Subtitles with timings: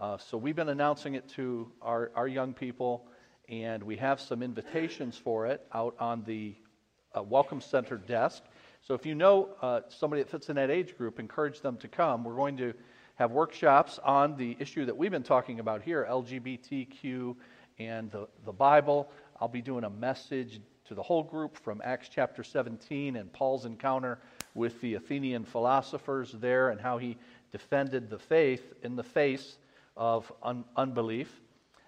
[0.00, 3.08] Uh, so we've been announcing it to our, our young people,
[3.48, 6.54] and we have some invitations for it out on the
[7.16, 8.44] uh, Welcome Center desk.
[8.80, 11.88] So if you know uh, somebody that fits in that age group, encourage them to
[11.88, 12.22] come.
[12.22, 12.74] We're going to
[13.16, 17.34] have workshops on the issue that we've been talking about here LGBTQ
[17.80, 19.10] and the, the Bible.
[19.40, 23.64] I'll be doing a message to the whole group from Acts chapter 17 and Paul's
[23.64, 24.20] encounter
[24.54, 27.16] with the Athenian philosophers there and how he
[27.50, 29.56] defended the faith in the face
[29.98, 31.42] of un- unbelief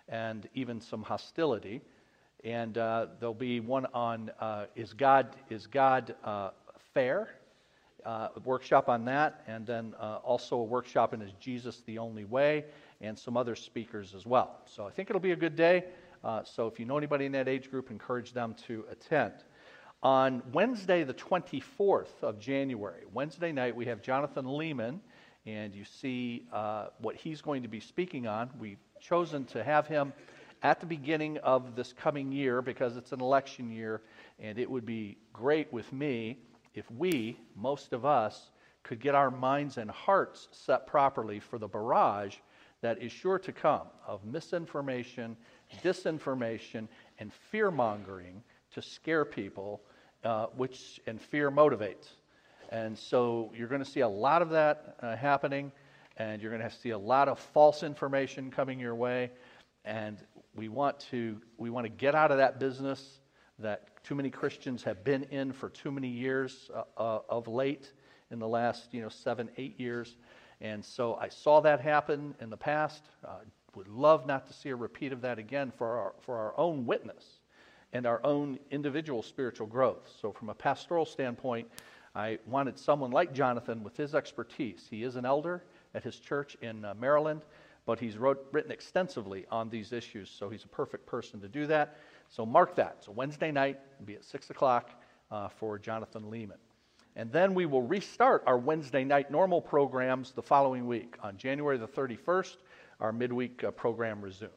[0.08, 1.80] and even some hostility.
[2.44, 6.50] And uh, there'll be one on uh, is God is God uh,
[6.92, 7.28] fair?
[8.04, 12.24] Uh, workshop on that, and then uh, also a workshop in Is Jesus the Only
[12.24, 12.64] Way,
[13.02, 14.62] and some other speakers as well.
[14.64, 15.84] So I think it'll be a good day.
[16.44, 19.34] So if you know anybody in that age group, encourage them to attend.
[20.02, 25.00] On Wednesday, the 24th of January, Wednesday night, we have Jonathan Leeman,
[25.46, 28.50] and you see uh, what he's going to be speaking on.
[28.58, 30.12] We've chosen to have him
[30.62, 34.02] at the beginning of this coming year because it's an election year,
[34.38, 36.38] and it would be great with me
[36.74, 38.50] if we, most of us,
[38.82, 42.36] could get our minds and hearts set properly for the barrage
[42.82, 45.36] that is sure to come of misinformation,
[45.82, 46.88] disinformation,
[47.18, 49.82] and fear mongering to scare people,
[50.24, 52.08] uh, which and fear motivates.
[52.70, 55.72] And so you're going to see a lot of that uh, happening,
[56.16, 59.30] and you're going to see a lot of false information coming your way.
[59.84, 60.18] And
[60.54, 63.20] we want to we want to get out of that business
[63.58, 67.92] that too many Christians have been in for too many years uh, uh, of late
[68.30, 70.16] in the last you know seven eight years.
[70.60, 73.02] And so I saw that happen in the past.
[73.76, 76.86] Would love not to see a repeat of that again for our, for our own
[76.86, 77.24] witness
[77.92, 80.10] and our own individual spiritual growth.
[80.20, 81.68] So, from a pastoral standpoint,
[82.14, 84.86] I wanted someone like Jonathan with his expertise.
[84.90, 85.62] He is an elder
[85.94, 87.42] at his church in uh, Maryland,
[87.86, 91.66] but he's wrote, written extensively on these issues, so he's a perfect person to do
[91.66, 91.96] that.
[92.28, 93.04] So, mark that.
[93.04, 94.90] So, Wednesday night, be at 6 o'clock
[95.30, 96.58] uh, for Jonathan Leeman.
[97.16, 101.16] And then we will restart our Wednesday night normal programs the following week.
[101.22, 102.56] On January the 31st,
[103.00, 104.54] our midweek uh, program resumes.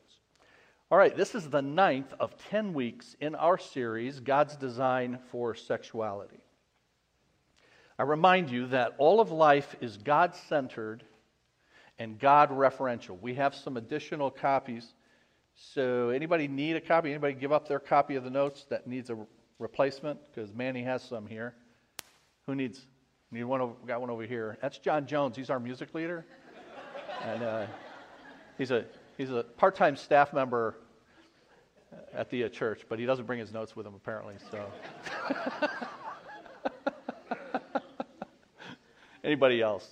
[0.91, 5.55] All right, this is the ninth of 10 weeks in our series, God's Design for
[5.55, 6.43] Sexuality.
[7.97, 11.03] I remind you that all of life is God centered
[11.99, 13.19] and God referential.
[13.21, 14.93] We have some additional copies.
[15.55, 17.11] So, anybody need a copy?
[17.11, 19.17] Anybody give up their copy of the notes that needs a
[19.59, 20.19] replacement?
[20.33, 21.53] Because Manny has some here.
[22.47, 22.87] Who needs?
[23.31, 23.61] Need one?
[23.61, 24.57] Over, got one over here.
[24.61, 25.35] That's John Jones.
[25.35, 26.25] He's our music leader,
[27.23, 27.65] and uh,
[28.57, 28.85] he's a
[29.17, 30.75] he's a part-time staff member
[32.13, 34.35] at the uh, church, but he doesn't bring his notes with him apparently.
[34.49, 34.65] So.
[39.23, 39.87] Anybody else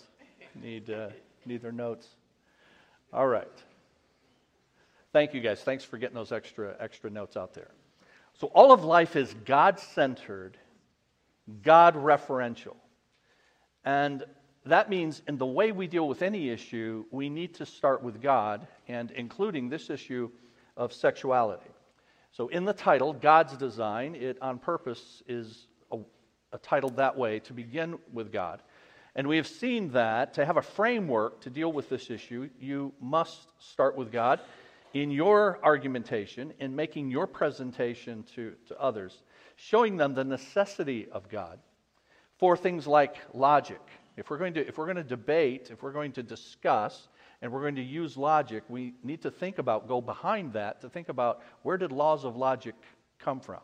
[0.55, 1.09] need uh,
[1.45, 2.07] need their notes?
[3.13, 3.47] All right.
[5.13, 5.61] Thank you guys.
[5.61, 7.71] Thanks for getting those extra extra notes out there.
[8.33, 10.57] So all of life is God-centered
[11.63, 12.75] God referential.
[13.83, 14.23] And
[14.65, 18.21] that means in the way we deal with any issue, we need to start with
[18.21, 20.29] God, and including this issue
[20.77, 21.69] of sexuality.
[22.31, 25.97] So, in the title, God's Design, it on purpose is a,
[26.53, 28.61] a titled that way to begin with God.
[29.15, 32.93] And we have seen that to have a framework to deal with this issue, you
[33.01, 34.39] must start with God
[34.93, 39.21] in your argumentation, in making your presentation to, to others
[39.61, 41.59] showing them the necessity of God
[42.39, 43.79] for things like logic.
[44.17, 47.07] If we're going to, if we're going to debate, if we're going to discuss,
[47.41, 50.89] and we're going to use logic, we need to think about, go behind that, to
[50.89, 52.75] think about where did laws of logic
[53.19, 53.61] come from?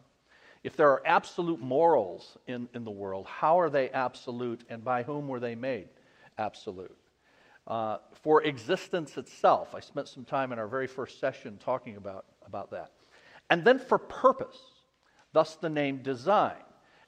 [0.64, 5.04] If there are absolute morals in, in the world, how are they absolute and by
[5.04, 5.90] whom were they made
[6.38, 6.98] absolute?
[7.68, 12.26] Uh, for existence itself, I spent some time in our very first session talking about,
[12.46, 12.92] about that.
[13.50, 14.58] And then for purpose
[15.34, 16.56] thus the name design.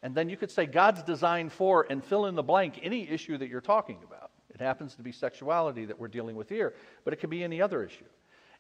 [0.04, 3.38] And then you could say God's design for and fill in the blank any issue
[3.38, 4.32] that you're talking about.
[4.54, 6.74] It happens to be sexuality that we're dealing with here,
[7.04, 8.06] but it could be any other issue.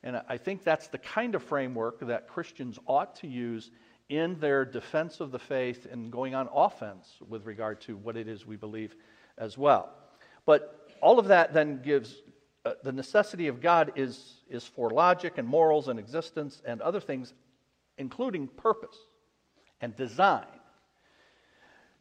[0.03, 3.71] And I think that's the kind of framework that Christians ought to use
[4.09, 8.27] in their defense of the faith and going on offense with regard to what it
[8.27, 8.95] is we believe
[9.38, 9.91] as well.
[10.45, 12.15] But all of that then gives
[12.65, 17.00] uh, the necessity of God is, is for logic and morals and existence and other
[17.00, 17.33] things,
[17.97, 18.97] including purpose
[19.79, 20.45] and design.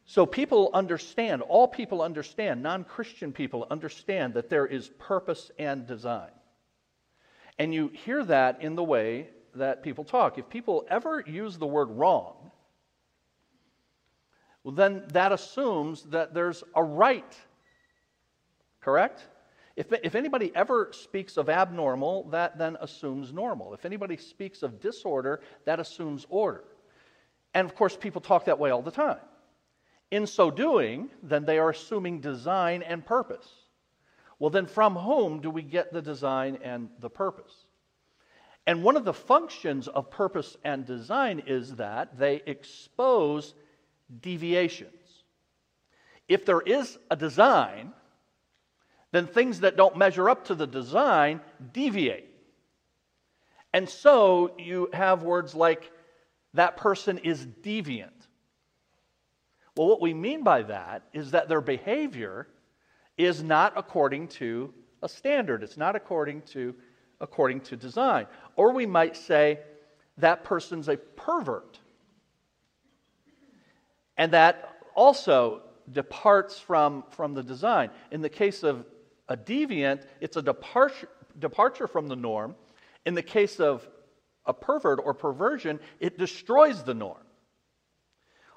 [0.05, 5.85] So people understand, all people understand, non Christian people understand that there is purpose and
[5.85, 6.31] design.
[7.59, 9.29] And you hear that in the way
[9.59, 10.37] that people talk.
[10.37, 12.51] If people ever use the word wrong,
[14.63, 17.35] well, then that assumes that there's a right.
[18.81, 19.25] Correct?
[19.75, 23.73] If, if anybody ever speaks of abnormal, that then assumes normal.
[23.73, 26.65] If anybody speaks of disorder, that assumes order.
[27.53, 29.19] And of course, people talk that way all the time.
[30.11, 33.47] In so doing, then they are assuming design and purpose.
[34.39, 37.65] Well, then from whom do we get the design and the purpose?
[38.67, 43.53] And one of the functions of purpose and design is that they expose
[44.21, 45.23] deviations.
[46.27, 47.93] If there is a design,
[49.11, 51.41] then things that don't measure up to the design
[51.73, 52.27] deviate.
[53.73, 55.91] And so you have words like,
[56.53, 58.09] that person is deviant.
[59.75, 62.47] Well, what we mean by that is that their behavior
[63.17, 66.75] is not according to a standard, it's not according to,
[67.21, 68.27] according to design.
[68.55, 69.59] Or we might say,
[70.19, 71.79] that person's a pervert.
[74.17, 75.61] And that also
[75.91, 77.89] departs from, from the design.
[78.11, 78.85] In the case of
[79.27, 82.55] a deviant, it's a departure, departure from the norm.
[83.05, 83.87] In the case of
[84.45, 87.23] a pervert or perversion, it destroys the norm.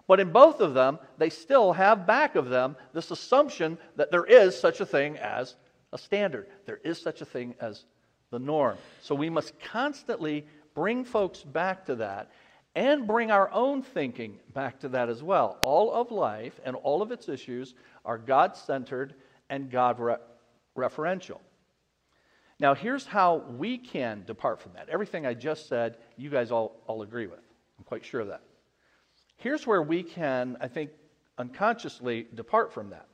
[0.08, 4.24] But in both of them, they still have back of them this assumption that there
[4.24, 5.54] is such a thing as
[5.92, 7.84] a standard, there is such a thing as
[8.32, 8.76] the norm.
[9.02, 10.44] So we must constantly
[10.74, 12.32] bring folks back to that
[12.74, 15.58] and bring our own thinking back to that as well.
[15.62, 17.74] All of life and all of its issues
[18.04, 19.14] are God centered
[19.50, 19.98] and God
[20.76, 21.38] referential.
[22.58, 24.88] Now, here's how we can depart from that.
[24.88, 27.40] Everything I just said, you guys all, all agree with.
[27.78, 28.42] I'm quite sure of that.
[29.36, 30.90] Here's where we can, I think,
[31.36, 33.08] unconsciously depart from that.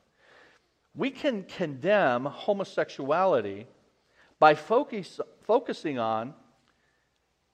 [0.94, 3.67] We can condemn homosexuality
[4.38, 6.35] by focus, focusing on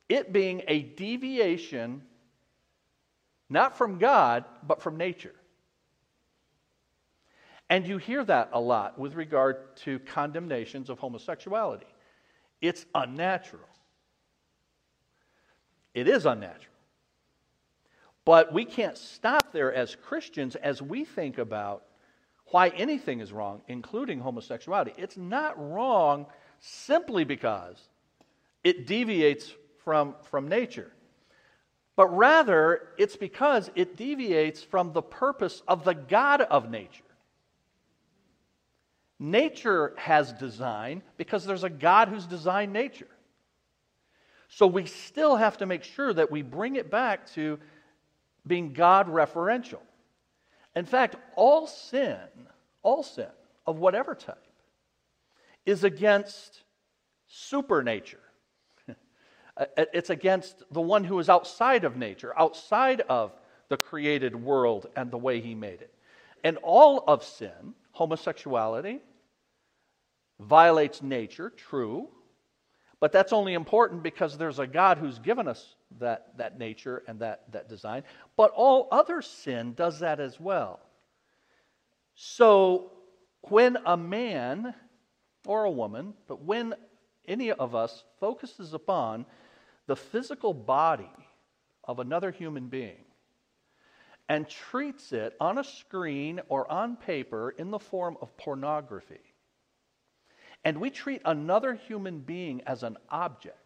[0.09, 2.03] it being a deviation
[3.49, 5.35] not from God, but from nature.
[7.71, 11.87] And you hear that a lot with regard to condemnations of homosexuality.
[12.61, 13.69] It's unnatural.
[15.95, 16.75] It is unnatural.
[18.25, 21.85] But we can't stop there as Christians as we think about
[22.47, 24.95] why anything is wrong, including homosexuality.
[24.97, 26.27] It's not wrong
[26.65, 27.77] simply because
[28.63, 29.53] it deviates
[29.85, 30.91] from, from nature,
[31.95, 37.03] but rather it's because it deviates from the purpose of the God of nature.
[39.19, 43.09] Nature has design because there's a God who's designed nature.
[44.49, 47.59] So we still have to make sure that we bring it back to
[48.47, 49.81] being God referential.
[50.75, 52.19] In fact, all sin,
[52.83, 53.29] all sin
[53.67, 54.43] of whatever type,
[55.67, 56.63] is against
[57.27, 58.19] supernature.
[59.57, 63.31] Uh, it's against the one who is outside of nature, outside of
[63.69, 65.95] the created world and the way he made it.
[66.43, 68.99] And all of sin, homosexuality,
[70.41, 72.09] violates nature, true,
[72.99, 77.21] but that's only important because there's a God who's given us that, that nature and
[77.21, 78.03] that, that design.
[78.37, 80.81] But all other sin does that as well.
[82.15, 82.93] So
[83.43, 84.75] when a man
[85.47, 86.75] or a woman, but when
[87.27, 89.27] any of us focuses upon
[89.87, 91.11] the physical body
[91.85, 93.05] of another human being
[94.29, 99.21] and treats it on a screen or on paper in the form of pornography,
[100.65, 103.59] and we treat another human being as an object,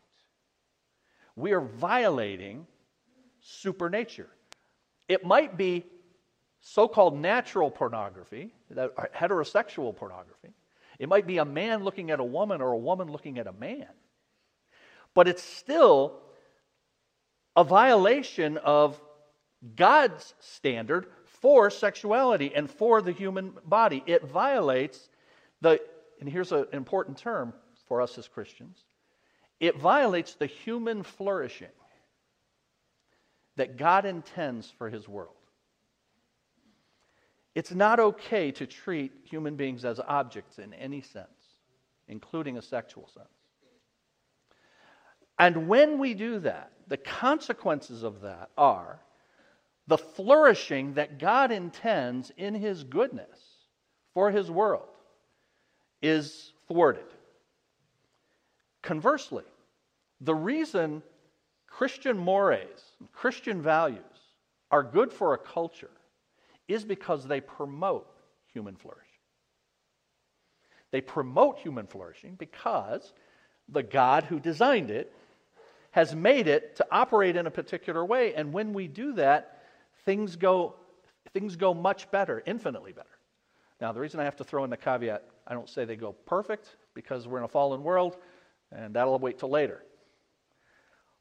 [1.37, 2.67] we are violating
[3.41, 4.31] supernature.
[5.09, 5.87] It might be
[6.61, 10.53] so called natural pornography, heterosexual pornography.
[10.99, 13.53] It might be a man looking at a woman or a woman looking at a
[13.53, 13.87] man.
[15.15, 16.21] But it's still
[17.57, 19.01] a violation of
[19.75, 24.03] God's standard for sexuality and for the human body.
[24.07, 25.09] It violates
[25.61, 25.81] the
[26.21, 27.53] and here's an important term
[27.87, 28.85] for us as Christians
[29.61, 31.69] it violates the human flourishing
[33.57, 35.35] that God intends for his world.
[37.55, 41.27] It's not okay to treat human beings as objects in any sense,
[42.07, 43.27] including a sexual sense.
[45.39, 49.01] And when we do that, the consequences of that are
[49.87, 53.41] the flourishing that God intends in his goodness
[54.15, 54.89] for his world
[56.03, 57.05] is thwarted.
[58.83, 59.45] Conversely,
[60.21, 61.03] the reason
[61.67, 64.03] Christian mores, Christian values,
[64.71, 65.91] are good for a culture
[66.69, 68.07] is because they promote
[68.53, 69.05] human flourishing.
[70.91, 73.13] They promote human flourishing because
[73.69, 75.13] the God who designed it
[75.91, 78.35] has made it to operate in a particular way.
[78.35, 79.63] And when we do that,
[80.05, 80.77] things go,
[81.33, 83.09] things go much better, infinitely better
[83.81, 86.13] Now, the reason I have to throw in the caveat, I don't say they go
[86.13, 88.17] perfect because we're in a fallen world,
[88.73, 89.83] and that'll wait till later.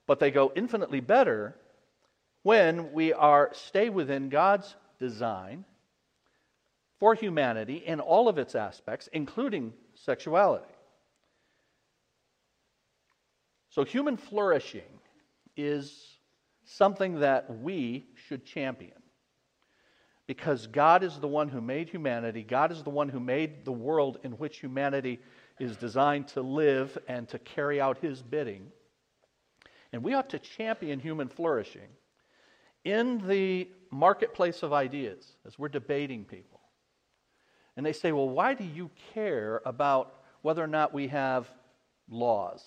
[0.08, 1.56] But they go infinitely better
[2.44, 5.66] when we are stay within God's design
[7.00, 10.66] for humanity in all of its aspects, including sexuality.
[13.70, 15.00] So, human flourishing
[15.56, 16.18] is
[16.66, 18.94] something that we should champion
[20.28, 22.44] because God is the one who made humanity.
[22.44, 25.20] God is the one who made the world in which humanity
[25.60, 28.68] is designed to live and to carry out his bidding.
[29.94, 31.88] And we ought to champion human flourishing
[32.84, 36.62] in the marketplace of ideas as we're debating people.
[37.76, 41.50] And they say, well, why do you care about whether or not we have
[42.10, 42.64] laws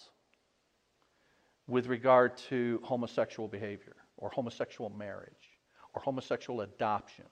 [1.67, 5.59] with regard to homosexual behavior or homosexual marriage
[5.95, 7.25] or homosexual adoption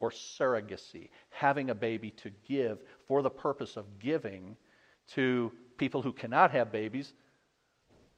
[0.00, 4.56] or surrogacy, having a baby to give for the purpose of giving
[5.06, 7.14] to people who cannot have babies,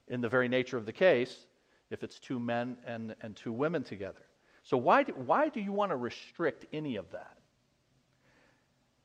[0.08, 1.46] in the very nature of the case,
[1.90, 4.22] if it's two men and, and two women together.
[4.66, 7.36] So, why do, why do you want to restrict any of that?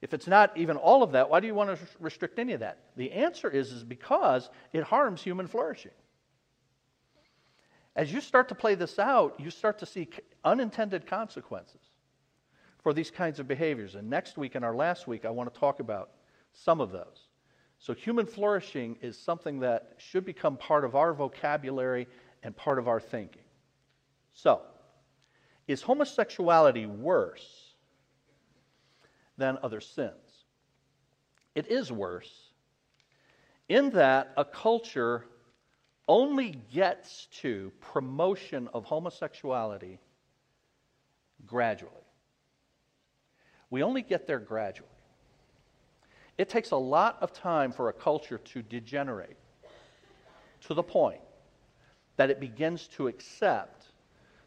[0.01, 2.62] If it's not even all of that, why do you want to restrict any of
[2.62, 2.80] that?
[2.98, 5.91] The answer is, is because it harms human flourishing.
[7.96, 10.10] As you start to play this out, you start to see
[10.44, 11.82] unintended consequences
[12.82, 13.94] for these kinds of behaviors.
[13.94, 16.10] And next week and our last week, I want to talk about
[16.53, 17.27] some of those.
[17.77, 22.08] So, human flourishing is something that should become part of our vocabulary
[22.41, 23.44] and part of our thinking.
[24.34, 24.63] So,
[25.72, 27.74] is homosexuality worse
[29.38, 30.46] than other sins?
[31.56, 32.50] It is worse
[33.70, 35.25] in that a culture
[36.08, 39.98] only gets to promotion of homosexuality
[41.46, 41.92] gradually.
[43.70, 44.90] We only get there gradually.
[46.38, 49.38] It takes a lot of time for a culture to degenerate
[50.68, 51.22] to the point
[52.18, 53.81] that it begins to accept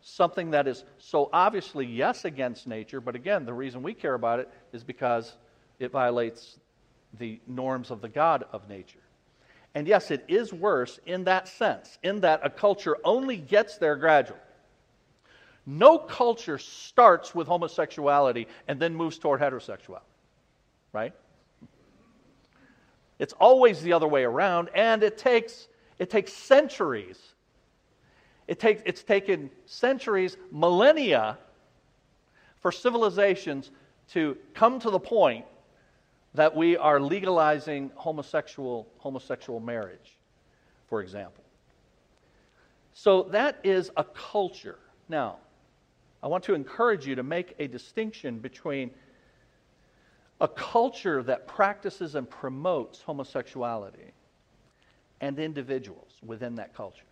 [0.04, 4.38] something that is so obviously, yes, against nature, but again, the reason we care about
[4.38, 5.34] it is because
[5.78, 6.58] it violates
[7.18, 8.98] the norms of the God of nature.
[9.74, 13.96] And yes, it is worse in that sense, in that a culture only gets there
[13.96, 14.38] gradually.
[15.66, 20.00] No culture starts with homosexuality and then moves toward heterosexuality,
[20.92, 21.14] right?
[23.18, 25.66] It's always the other way around, and it takes,
[25.98, 27.18] it takes centuries.
[28.46, 31.38] It takes, it's taken centuries, millennia,
[32.60, 33.70] for civilizations
[34.08, 35.44] to come to the point
[36.34, 40.16] that we are legalizing homosexual, homosexual marriage,
[40.88, 41.44] for example.
[42.92, 44.78] So that is a culture.
[45.08, 45.36] Now,
[46.22, 48.90] I want to encourage you to make a distinction between
[50.40, 54.12] a culture that practices and promotes homosexuality
[55.20, 57.04] and individuals within that culture.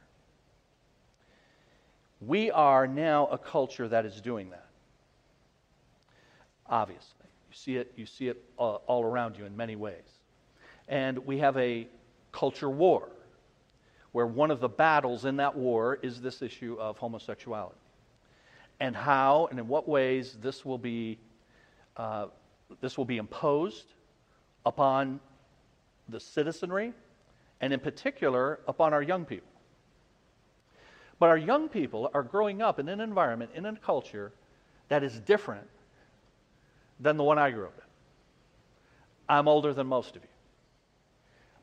[2.27, 4.67] We are now a culture that is doing that.
[6.69, 10.21] Obviously, you see it, you see it uh, all around you in many ways.
[10.89, 11.89] And we have a
[12.31, 13.09] culture war
[14.13, 17.77] where one of the battles in that war is this issue of homosexuality
[18.79, 21.19] and how and in what ways this will be,
[21.97, 22.27] uh,
[22.81, 23.95] this will be imposed
[24.65, 25.21] upon
[26.09, 26.93] the citizenry
[27.61, 29.52] and, in particular, upon our young people.
[31.23, 34.33] But our young people are growing up in an environment, in a culture
[34.89, 35.69] that is different
[36.99, 37.85] than the one I grew up in.
[39.29, 40.29] I'm older than most of you.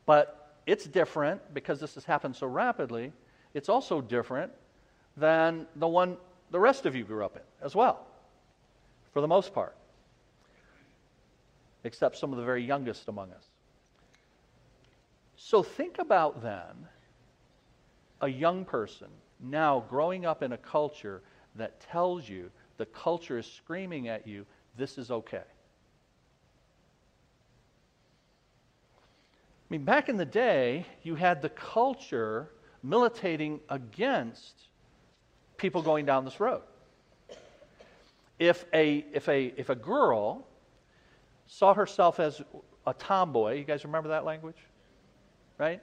[0.05, 3.11] But it's different because this has happened so rapidly.
[3.53, 4.53] It's also different
[5.17, 6.15] than the one
[6.51, 8.07] the rest of you grew up in as well,
[9.11, 9.75] for the most part,
[11.83, 13.43] except some of the very youngest among us.
[15.35, 16.87] So think about then
[18.21, 21.21] a young person now growing up in a culture
[21.55, 24.45] that tells you the culture is screaming at you,
[24.77, 25.43] this is okay.
[29.69, 32.49] I mean, back in the day, you had the culture
[32.81, 34.55] militating against
[35.57, 36.61] people going down this road.
[38.39, 40.47] If a, if a, if a girl
[41.45, 42.41] saw herself as
[42.87, 44.57] a tomboy, you guys remember that language?
[45.57, 45.81] Right?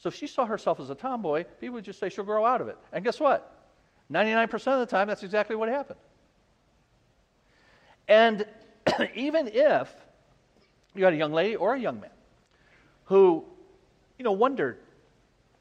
[0.00, 2.60] So if she saw herself as a tomboy, people would just say she'll grow out
[2.60, 2.78] of it.
[2.92, 3.54] And guess what?
[4.10, 6.00] 99% of the time, that's exactly what happened.
[8.08, 8.46] And
[9.14, 9.94] even if
[10.94, 12.10] you had a young lady or a young man
[13.04, 13.44] who,
[14.18, 14.78] you know, wondered,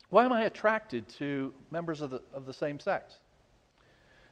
[0.10, 3.16] why am I attracted to members of the, of the same sex?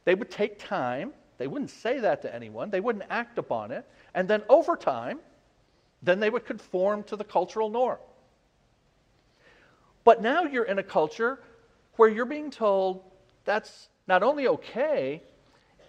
[0.06, 3.86] They would take time They wouldn't say that to anyone, they wouldn't act upon it.
[4.14, 5.20] And then over time,
[6.02, 8.00] then they would conform to the cultural norm.
[10.08, 11.38] But now you're in a culture
[11.98, 13.04] where you're being told
[13.44, 15.22] that's not only okay,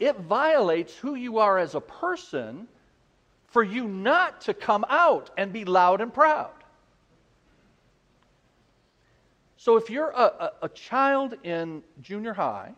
[0.01, 2.67] it violates who you are as a person
[3.47, 6.51] for you not to come out and be loud and proud.
[9.57, 12.73] So if you're a, a, a, child in junior high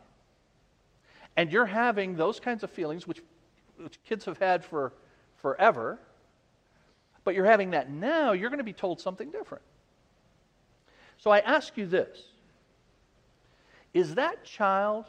[1.39, 3.23] and you're having those kinds of feelings, which,
[3.79, 4.93] which kids have had for
[5.39, 5.99] forever,
[7.25, 9.63] but you're having that now, you're going to be told something different.
[11.21, 12.25] So I ask you this
[13.93, 15.05] Is that child,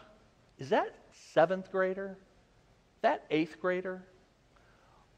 [0.59, 0.93] is that
[1.33, 2.17] seventh grader,
[3.01, 4.03] that eighth grader,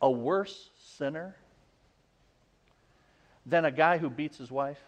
[0.02, 1.36] a worse sinner
[3.46, 4.80] than a guy who beats his wife?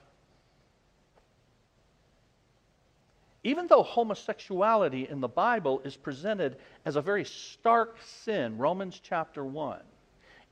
[3.44, 9.46] Even though homosexuality in the Bible is presented as a very stark sin, Romans chapter
[9.46, 9.80] 1,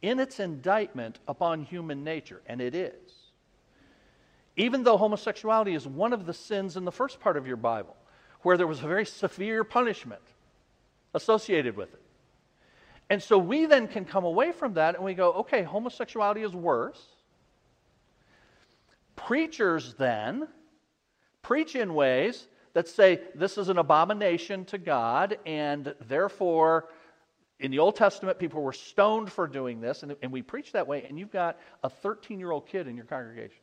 [0.03, 3.22] in its indictment upon human nature, and it is.
[4.55, 7.95] Even though homosexuality is one of the sins in the first part of your Bible,
[8.41, 10.21] where there was a very severe punishment
[11.13, 12.01] associated with it.
[13.09, 16.53] And so we then can come away from that and we go, okay, homosexuality is
[16.53, 17.01] worse.
[19.15, 20.47] Preachers then
[21.41, 26.89] preach in ways that say this is an abomination to God, and therefore,
[27.59, 30.87] in the Old Testament, people were stoned for doing this, and, and we preach that
[30.87, 33.62] way, and you've got a 13 year old kid in your congregation.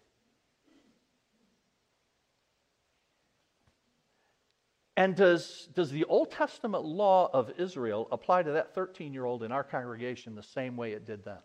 [4.97, 9.43] And does, does the Old Testament law of Israel apply to that 13 year old
[9.43, 11.39] in our congregation the same way it did then?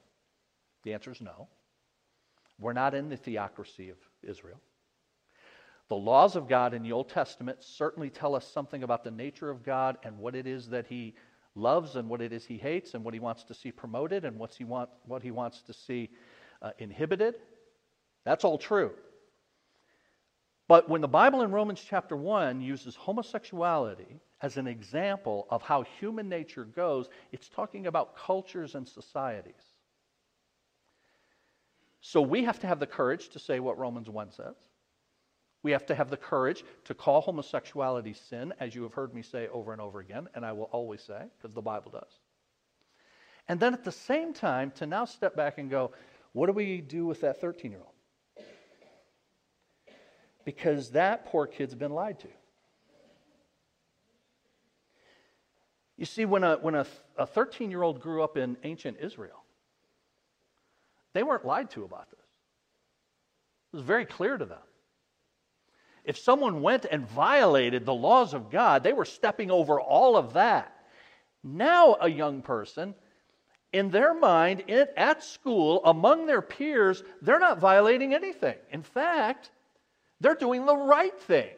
[0.84, 1.48] The answer is no.
[2.60, 4.60] We're not in the theocracy of Israel.
[5.88, 9.52] The laws of God in the Old Testament certainly tell us something about the nature
[9.52, 11.14] of God and what it is that He
[11.54, 14.40] loves and what it is He hates and what He wants to see promoted and
[14.40, 16.10] what's he want, what He wants to see
[16.62, 17.36] uh, inhibited.
[18.24, 18.92] That's all true.
[20.68, 25.84] But when the Bible in Romans chapter 1 uses homosexuality as an example of how
[26.00, 29.74] human nature goes, it's talking about cultures and societies.
[32.02, 34.56] So we have to have the courage to say what Romans 1 says.
[35.62, 39.24] We have to have the courage to call homosexuality sin, as you have heard me
[39.24, 42.20] say over and over again, and I will always say, because the Bible does.
[43.48, 45.92] And then at the same time, to now step back and go,
[46.34, 47.95] what do we do with that 13 year old?
[50.46, 52.28] Because that poor kid's been lied to.
[55.98, 56.86] You see, when a, when a,
[57.18, 59.44] a 13 year old grew up in ancient Israel,
[61.14, 62.20] they weren't lied to about this.
[63.74, 64.60] It was very clear to them.
[66.04, 70.34] If someone went and violated the laws of God, they were stepping over all of
[70.34, 70.72] that.
[71.44, 72.94] Now, a young person,
[73.74, 78.56] in their mind, in, at school, among their peers, they're not violating anything.
[78.72, 79.50] In fact,
[80.20, 81.54] they're doing the right thing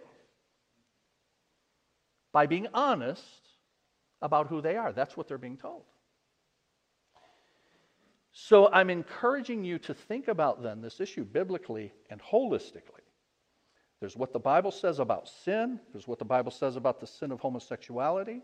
[2.31, 3.23] by being honest
[4.21, 4.91] about who they are.
[4.91, 5.83] That's what they're being told.
[8.31, 13.01] So I'm encouraging you to think about then this issue biblically and holistically.
[13.99, 17.31] There's what the Bible says about sin, there's what the Bible says about the sin
[17.31, 18.41] of homosexuality.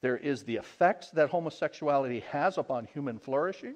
[0.00, 3.74] There is the effects that homosexuality has upon human flourishing.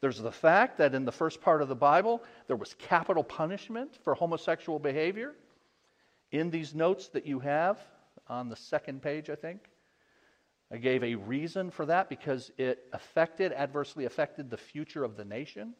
[0.00, 3.96] There's the fact that in the first part of the Bible, there was capital punishment
[4.02, 5.34] for homosexual behavior.
[6.32, 7.78] In these notes that you have
[8.28, 9.60] on the second page, I think,
[10.70, 15.24] I gave a reason for that because it affected, adversely affected the future of the
[15.24, 15.74] nation.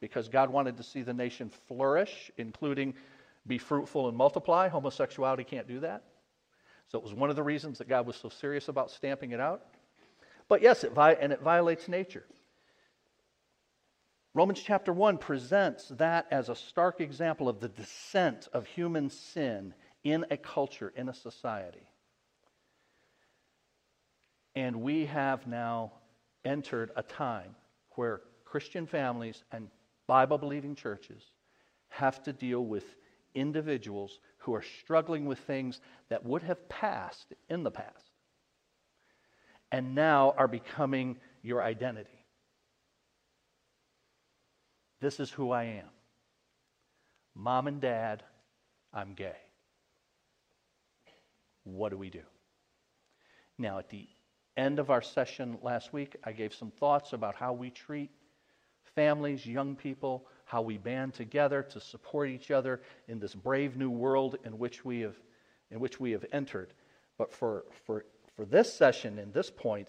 [0.00, 2.94] Because God wanted to see the nation flourish, including
[3.46, 4.68] be fruitful and multiply.
[4.68, 6.04] Homosexuality can't do that.
[6.88, 9.40] So it was one of the reasons that God was so serious about stamping it
[9.40, 9.62] out.
[10.48, 12.24] But yes, it vi- and it violates nature.
[14.32, 19.74] Romans chapter 1 presents that as a stark example of the descent of human sin
[20.04, 21.88] in a culture, in a society.
[24.54, 25.92] And we have now
[26.44, 27.56] entered a time
[27.96, 29.68] where Christian families and
[30.06, 31.22] Bible believing churches
[31.88, 32.84] have to deal with
[33.34, 38.10] individuals who are struggling with things that would have passed in the past
[39.72, 42.19] and now are becoming your identity.
[45.00, 45.88] This is who I am.
[47.34, 48.22] Mom and dad,
[48.92, 49.36] I'm gay.
[51.64, 52.22] What do we do?
[53.56, 54.08] Now, at the
[54.56, 58.10] end of our session last week, I gave some thoughts about how we treat
[58.94, 63.90] families, young people, how we band together to support each other in this brave new
[63.90, 65.16] world in which we have,
[65.70, 66.72] in which we have entered.
[67.16, 69.88] But for, for, for this session and this point,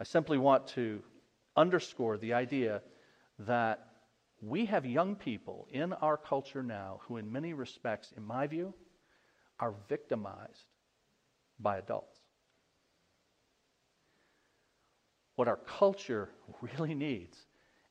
[0.00, 1.02] I simply want to
[1.56, 2.80] underscore the idea
[3.40, 3.89] that
[4.42, 8.74] we have young people in our culture now who, in many respects, in my view,
[9.58, 10.64] are victimized
[11.58, 12.18] by adults.
[15.36, 16.30] What our culture
[16.62, 17.46] really needs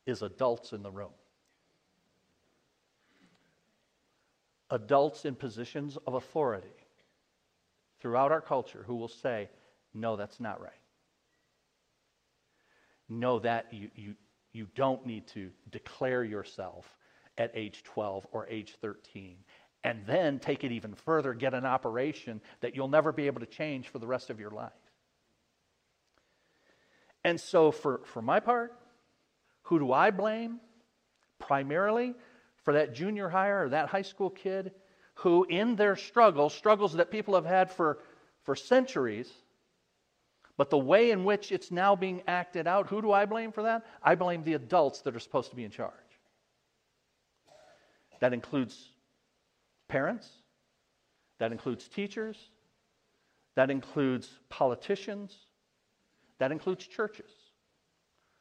[0.05, 1.11] is adults in the room.
[4.71, 6.67] Adults in positions of authority
[7.99, 9.49] throughout our culture who will say,
[9.93, 10.71] no, that's not right.
[13.07, 14.15] No, that you, you,
[14.51, 16.85] you don't need to declare yourself
[17.37, 19.37] at age 12 or age 13
[19.83, 23.45] and then take it even further, get an operation that you'll never be able to
[23.45, 24.71] change for the rest of your life.
[27.23, 28.73] And so, for, for my part,
[29.63, 30.59] who do I blame?
[31.37, 32.13] Primarily
[32.63, 34.71] for that junior higher or that high school kid
[35.15, 37.99] who, in their struggles, struggles that people have had for,
[38.43, 39.31] for centuries,
[40.59, 43.63] but the way in which it's now being acted out, who do I blame for
[43.63, 43.85] that?
[44.03, 45.93] I blame the adults that are supposed to be in charge.
[48.19, 48.89] That includes
[49.87, 50.27] parents,
[51.37, 52.35] that includes teachers,
[53.55, 55.33] that includes politicians,
[56.39, 57.31] that includes churches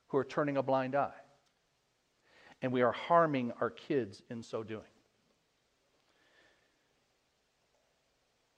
[0.08, 1.12] who are turning a blind eye.
[2.62, 4.82] And we are harming our kids in so doing.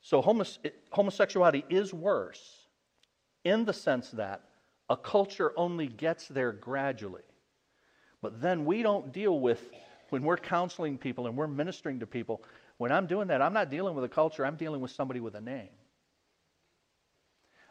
[0.00, 2.59] So, homosexuality is worse
[3.44, 4.42] in the sense that
[4.88, 7.22] a culture only gets there gradually.
[8.22, 9.62] But then we don't deal with,
[10.10, 12.42] when we're counseling people and we're ministering to people,
[12.76, 15.34] when I'm doing that, I'm not dealing with a culture, I'm dealing with somebody with
[15.34, 15.68] a name.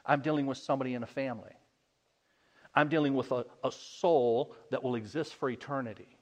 [0.06, 1.52] I'm dealing with somebody in a family.
[2.74, 6.18] I'm dealing with a, a soul that will exist for eternity.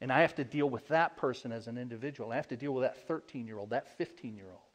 [0.00, 2.32] And I have to deal with that person as an individual.
[2.32, 4.69] I have to deal with that 13 year old, that 15 year old.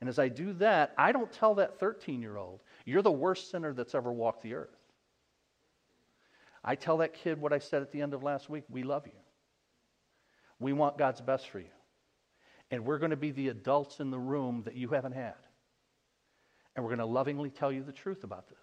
[0.00, 3.50] And as I do that, I don't tell that 13 year old, you're the worst
[3.50, 4.76] sinner that's ever walked the earth.
[6.64, 9.06] I tell that kid what I said at the end of last week we love
[9.06, 9.12] you.
[10.60, 11.70] We want God's best for you.
[12.70, 15.34] And we're going to be the adults in the room that you haven't had.
[16.74, 18.58] And we're going to lovingly tell you the truth about this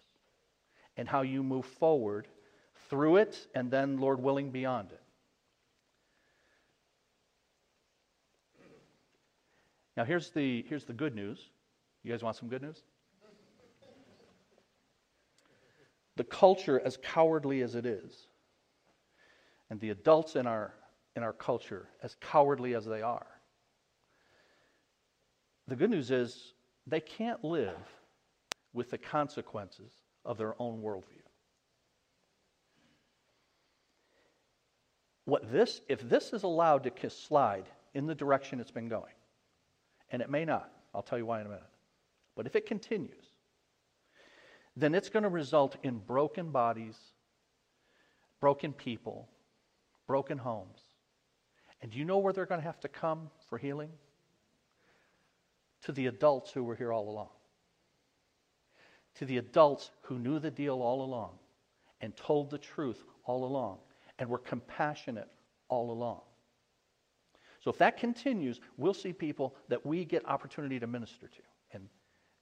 [0.97, 2.27] and how you move forward
[2.89, 5.01] through it and then, Lord willing, beyond it.
[9.97, 11.39] Now, here's the, here's the good news.
[12.03, 12.83] You guys want some good news?
[16.17, 18.27] The culture, as cowardly as it is,
[19.69, 20.73] and the adults in our,
[21.15, 23.25] in our culture, as cowardly as they are,
[25.67, 26.53] the good news is
[26.87, 27.77] they can't live
[28.73, 29.91] with the consequences
[30.23, 31.23] of their own worldview.
[35.25, 39.13] What this, if this is allowed to slide in the direction it's been going,
[40.15, 40.71] and it may not.
[40.93, 41.65] I'll tell you why in a minute.
[42.37, 43.25] But if it continues,
[44.77, 46.97] then it's going to result in broken bodies,
[48.39, 49.27] broken people,
[50.07, 50.79] broken homes.
[51.81, 53.89] And do you know where they're going to have to come for healing?
[55.81, 57.31] To the adults who were here all along.
[59.15, 61.31] To the adults who knew the deal all along
[61.99, 63.79] and told the truth all along
[64.17, 65.27] and were compassionate
[65.67, 66.21] all along.
[67.65, 71.41] So if that continues, we'll see people that we get opportunity to minister to.
[71.71, 71.89] And,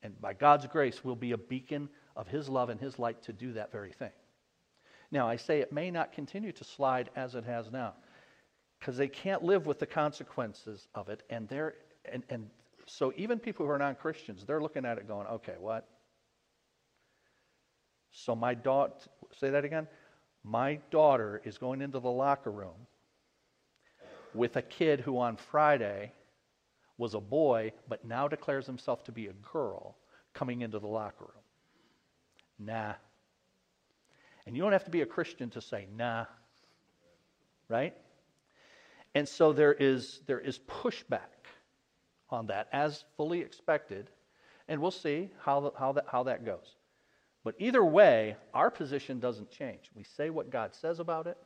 [0.01, 3.31] and by God's grace, we'll be a beacon of His love and His light to
[3.31, 4.11] do that very thing.
[5.11, 7.93] Now, I say it may not continue to slide as it has now
[8.77, 11.23] because they can't live with the consequences of it.
[11.29, 12.49] And, they're, and, and
[12.85, 15.87] so even people who are non Christians, they're looking at it going, okay, what?
[18.11, 18.95] So my daughter,
[19.39, 19.87] say that again?
[20.43, 22.75] My daughter is going into the locker room
[24.35, 26.11] with a kid who on Friday
[26.97, 29.97] was a boy, but now declares himself to be a girl
[30.33, 31.43] coming into the locker room.
[32.59, 32.93] Nah.
[34.45, 36.25] And you don't have to be a Christian to say nah.
[37.69, 37.95] Right?
[39.15, 41.19] And so there is, there is pushback
[42.29, 44.09] on that, as fully expected.
[44.67, 46.75] And we'll see how, the, how, that, how that goes.
[47.43, 49.91] But either way, our position doesn't change.
[49.95, 51.37] We say what God says about it,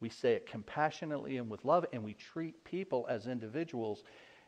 [0.00, 4.02] we say it compassionately and with love, and we treat people as individuals.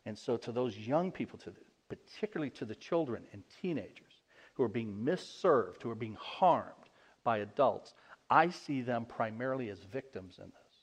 [0.06, 4.22] And so, to those young people, to the, particularly to the children and teenagers
[4.54, 6.72] who are being misserved, who are being harmed
[7.22, 7.94] by adults,
[8.30, 10.76] I see them primarily as victims in this,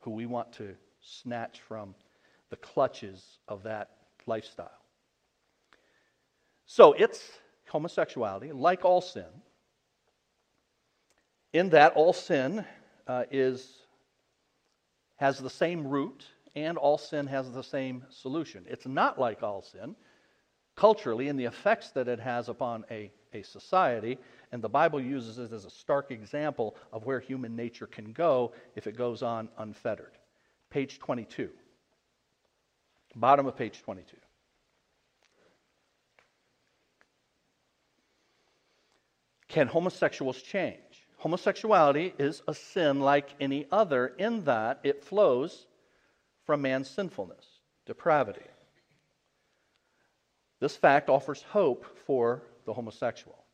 [0.00, 1.94] who we want to snatch from
[2.50, 3.90] the clutches of that
[4.26, 4.70] lifestyle.
[6.66, 7.30] So, it's
[7.68, 9.24] homosexuality, like all sin,
[11.52, 12.64] in that all sin
[13.06, 13.86] uh, is
[15.18, 16.24] has the same root
[16.56, 18.64] and all sin has the same solution.
[18.66, 19.94] It's not like all sin
[20.78, 24.16] culturally and the effects that it has upon a, a society.
[24.52, 28.52] And the Bible uses it as a stark example of where human nature can go
[28.76, 30.12] if it goes on unfettered.
[30.70, 31.50] Page 22.
[33.16, 34.16] Bottom of page 22.
[39.48, 40.78] Can homosexuals change?
[41.18, 45.66] Homosexuality is a sin like any other in that it flows
[46.44, 47.44] from man's sinfulness,
[47.86, 48.46] depravity.
[50.60, 53.44] This fact offers hope for the homosexual.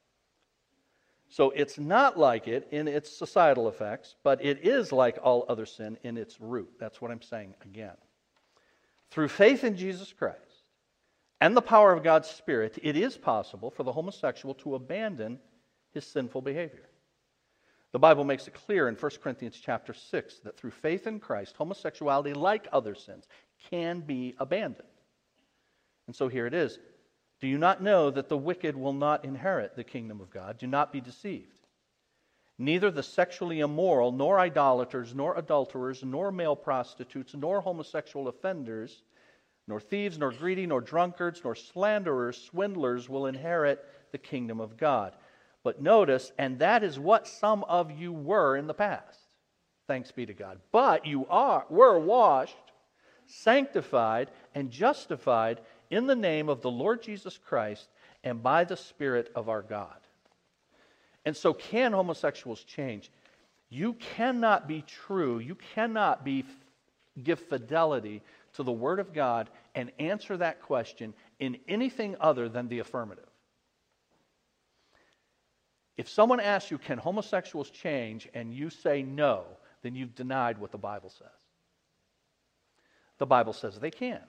[1.29, 5.67] So it's not like it in its societal effects, but it is like all other
[5.67, 6.71] sin in its root.
[6.79, 7.97] That's what I'm saying again.
[9.11, 10.39] Through faith in Jesus Christ
[11.41, 15.39] and the power of God's Spirit, it is possible for the homosexual to abandon
[15.93, 16.89] his sinful behavior.
[17.95, 21.55] The Bible makes it clear in 1 Corinthians chapter 6 that through faith in Christ,
[21.57, 23.29] homosexuality, like other sins,
[23.71, 24.89] can be abandoned.
[26.09, 26.77] And so here it is.
[27.41, 30.59] Do you not know that the wicked will not inherit the kingdom of God?
[30.59, 31.69] Do not be deceived.
[32.59, 39.05] Neither the sexually immoral, nor idolaters, nor adulterers, nor male prostitutes, nor homosexual offenders,
[39.69, 45.15] nor thieves, nor greedy, nor drunkards, nor slanderers, swindlers will inherit the kingdom of God.
[45.65, 49.19] But notice, and that is what some of you were in the past.
[49.89, 50.61] Thanks be to God.
[50.71, 52.57] But you are were washed,
[53.27, 57.89] sanctified, and justified in the name of the Lord Jesus Christ
[58.23, 59.97] and by the Spirit of our God.
[61.25, 63.11] And so, can homosexuals change?
[63.71, 66.45] You cannot be true, you cannot be,
[67.23, 68.23] give fidelity
[68.55, 73.25] to the Word of God and answer that question in anything other than the affirmative.
[75.97, 79.45] If someone asks you, can homosexuals change, and you say no,
[79.83, 81.29] then you've denied what the Bible says.
[83.19, 84.21] The Bible says they can.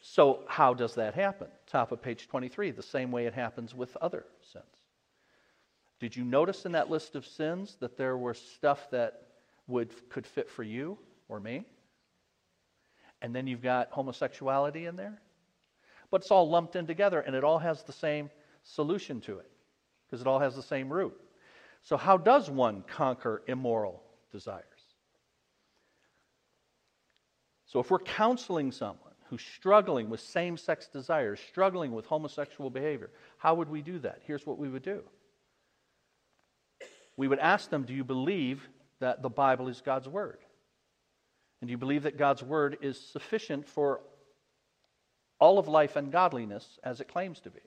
[0.00, 1.48] So, how does that happen?
[1.66, 4.64] Top of page 23, the same way it happens with other sins.
[6.00, 9.22] Did you notice in that list of sins that there were stuff that
[9.68, 11.64] would, could fit for you or me?
[13.20, 15.20] And then you've got homosexuality in there?
[16.10, 18.30] But it's all lumped in together and it all has the same
[18.62, 19.50] solution to it
[20.06, 21.14] because it all has the same root.
[21.82, 24.64] So, how does one conquer immoral desires?
[27.66, 33.10] So, if we're counseling someone who's struggling with same sex desires, struggling with homosexual behavior,
[33.38, 34.20] how would we do that?
[34.26, 35.02] Here's what we would do
[37.16, 38.68] we would ask them, Do you believe
[39.00, 40.38] that the Bible is God's Word?
[41.60, 44.00] And do you believe that God's Word is sufficient for
[45.38, 47.60] all of life and godliness as it claims to be?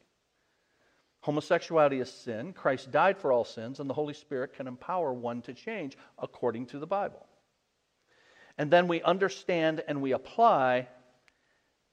[1.26, 2.54] Homosexuality is sin.
[2.54, 6.68] Christ died for all sins, and the Holy Spirit can empower one to change according
[6.68, 7.26] to the Bible.
[8.60, 10.88] And then we understand and we apply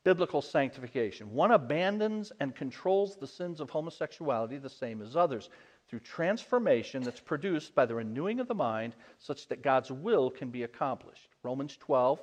[0.05, 1.33] biblical sanctification.
[1.33, 5.49] One abandons and controls the sins of homosexuality the same as others
[5.89, 10.51] through transformation that's produced by the renewing of the mind such that God's will can
[10.51, 11.31] be accomplished.
[11.43, 12.21] Romans 12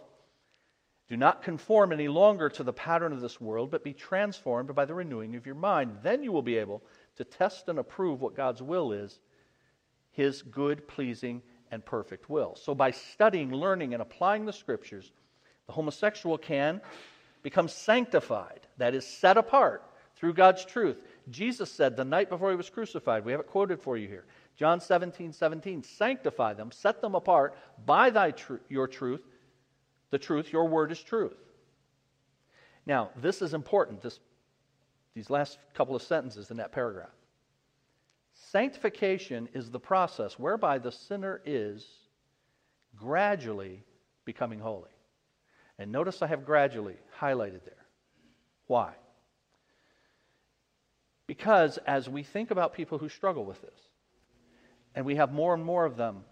[1.09, 4.85] do not conform any longer to the pattern of this world, but be transformed by
[4.85, 5.97] the renewing of your mind.
[6.03, 6.83] Then you will be able
[7.17, 9.19] to test and approve what God's will is,
[10.11, 11.41] his good, pleasing,
[11.71, 12.55] and perfect will.
[12.55, 15.11] So, by studying, learning, and applying the scriptures,
[15.65, 16.79] the homosexual can
[17.41, 19.83] become sanctified, that is, set apart
[20.15, 20.97] through God's truth.
[21.29, 24.25] Jesus said the night before he was crucified, we have it quoted for you here,
[24.57, 29.21] John 17, 17, sanctify them, set them apart by thy tr- your truth.
[30.11, 31.37] The truth, your word is truth.
[32.85, 34.01] Now, this is important.
[34.01, 34.19] This
[35.15, 37.09] these last couple of sentences in that paragraph.
[38.33, 41.85] Sanctification is the process whereby the sinner is
[42.95, 43.83] gradually
[44.25, 44.91] becoming holy.
[45.77, 47.85] And notice I have gradually highlighted there.
[48.67, 48.93] Why?
[51.27, 53.79] Because as we think about people who struggle with this,
[54.95, 56.23] and we have more and more of them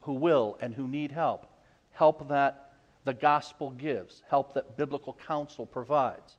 [0.00, 1.46] who will and who need help,
[1.90, 2.67] help that
[3.08, 6.36] the gospel gives, help that biblical counsel provides,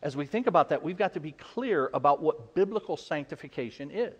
[0.00, 4.14] as we think about that, we've got to be clear about what biblical sanctification is.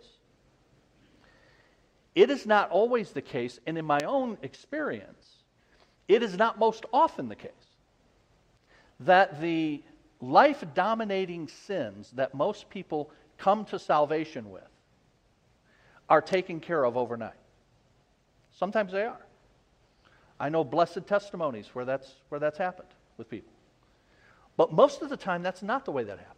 [2.13, 5.43] It is not always the case, and in my own experience,
[6.07, 7.51] it is not most often the case,
[8.99, 9.81] that the
[10.21, 14.69] life dominating sins that most people come to salvation with
[16.09, 17.33] are taken care of overnight.
[18.51, 19.26] Sometimes they are.
[20.39, 23.51] I know blessed testimonies where that's, where that's happened with people.
[24.55, 26.33] But most of the time, that's not the way that happens.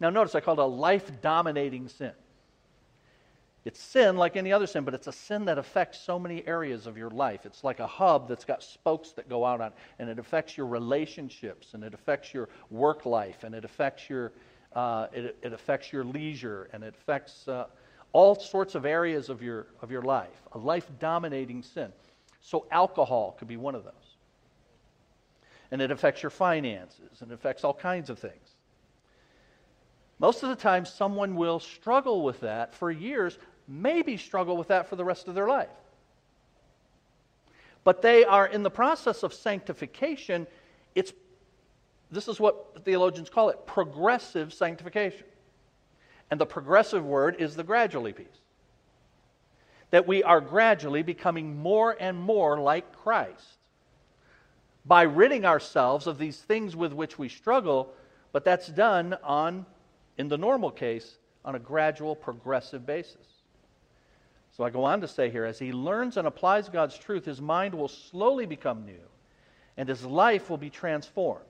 [0.00, 2.12] Now, notice I called it a life dominating sin.
[3.64, 6.88] It's sin like any other sin, but it's a sin that affects so many areas
[6.88, 7.46] of your life.
[7.46, 10.56] It's like a hub that's got spokes that go out on, it, and it affects
[10.56, 14.32] your relationships, and it affects your work life, and it affects your,
[14.72, 17.66] uh, it, it affects your leisure, and it affects uh,
[18.12, 20.42] all sorts of areas of your, of your life.
[20.52, 21.92] A life dominating sin.
[22.42, 23.92] So, alcohol could be one of those.
[25.70, 28.56] And it affects your finances, and it affects all kinds of things.
[30.18, 34.88] Most of the time, someone will struggle with that for years maybe struggle with that
[34.88, 35.68] for the rest of their life.
[37.84, 40.46] But they are in the process of sanctification.
[40.94, 41.12] It's,
[42.10, 45.26] this is what theologians call it progressive sanctification.
[46.30, 48.26] And the progressive word is the gradually piece.
[49.92, 53.58] That we are gradually becoming more and more like Christ
[54.84, 57.92] by ridding ourselves of these things with which we struggle,
[58.32, 59.64] but that's done on,
[60.18, 63.26] in the normal case, on a gradual, progressive basis.
[64.56, 67.40] So I go on to say here as he learns and applies God's truth, his
[67.40, 69.00] mind will slowly become new
[69.76, 71.44] and his life will be transformed.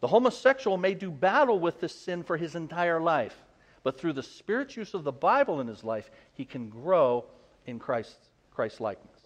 [0.00, 3.36] The homosexual may do battle with this sin for his entire life,
[3.82, 7.24] but through the spirit use of the Bible in his life, he can grow
[7.66, 8.16] in Christ,
[8.54, 9.16] Christ's likeness.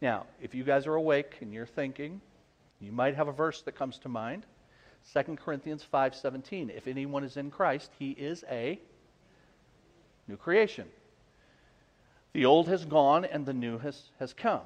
[0.00, 2.20] Now, if you guys are awake and you're thinking,
[2.80, 4.44] you might have a verse that comes to mind.
[5.12, 6.70] 2 Corinthians 5:17.
[6.70, 8.78] If anyone is in Christ, he is a
[10.28, 10.88] new creation.
[12.32, 14.62] The old has gone and the new has, has come.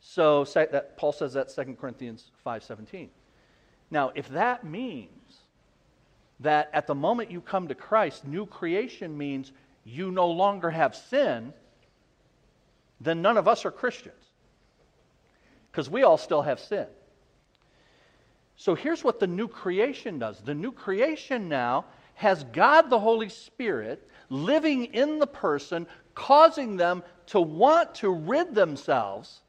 [0.00, 3.08] So that, Paul says that 2 Corinthians 5.17.
[3.90, 5.15] Now, if that means
[6.40, 9.52] that at the moment you come to Christ, new creation means
[9.84, 11.52] you no longer have sin,
[13.00, 14.14] then none of us are Christians.
[15.70, 16.86] Because we all still have sin.
[18.56, 23.28] So here's what the new creation does the new creation now has God the Holy
[23.28, 29.42] Spirit living in the person, causing them to want to rid themselves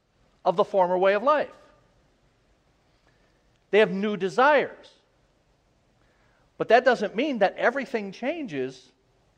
[0.44, 1.50] of the former way of life.
[3.72, 4.97] They have new desires.
[6.58, 8.92] But that doesn't mean that everything changes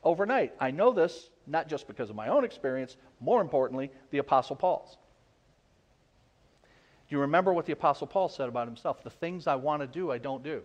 [0.03, 0.53] overnight.
[0.59, 4.97] I know this not just because of my own experience, more importantly, the Apostle Paul's.
[7.09, 9.03] Do you remember what the Apostle Paul said about himself?
[9.03, 10.61] The things I want to do, I don't do.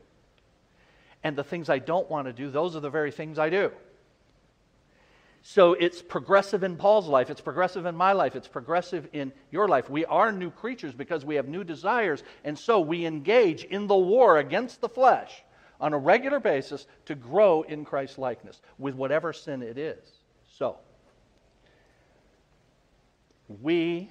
[1.22, 3.72] And the things I don't want to do, those are the very things I do.
[5.40, 9.68] So it's progressive in Paul's life, it's progressive in my life, it's progressive in your
[9.68, 9.90] life.
[9.90, 13.96] We are new creatures because we have new desires, and so we engage in the
[13.96, 15.42] war against the flesh
[15.80, 20.20] on a regular basis to grow in Christ's likeness with whatever sin it is.
[20.46, 20.76] So,
[23.60, 24.10] we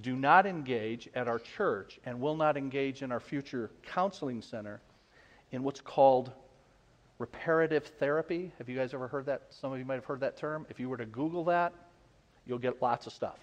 [0.00, 4.80] do not engage at our church and will not engage in our future counseling center
[5.52, 6.32] in what's called
[7.18, 8.50] reparative therapy.
[8.58, 9.42] Have you guys ever heard that?
[9.50, 10.66] Some of you might have heard that term.
[10.70, 11.74] If you were to Google that,
[12.46, 13.38] you'll get lots of stuff.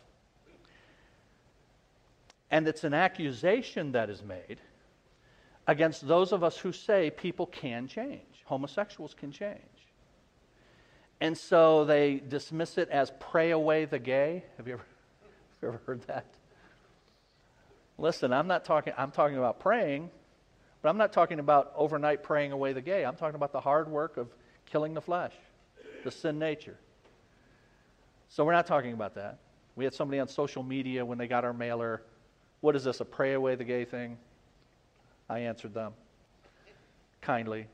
[2.50, 4.60] And it's an accusation that is made
[5.67, 9.60] against those of us who say people can change, homosexuals can change.
[11.19, 14.43] And so they dismiss it as pray away the gay.
[14.58, 14.84] Have you ever,
[15.21, 16.25] have you ever heard that?
[17.97, 20.12] Listen, I'm not talking, I'm talking about praying.
[20.82, 23.03] But I'm not talking about overnight praying away the gay.
[23.03, 24.27] I'm talking about the hard work of
[24.65, 25.34] killing the flesh,
[26.03, 26.77] the sin nature.
[28.30, 29.39] So we're not talking about that.
[29.75, 32.03] We had somebody on social media when they got our mailer.
[32.62, 34.17] What is this, a pray away the gay thing?
[35.30, 35.94] I answered them
[37.22, 37.68] kindly.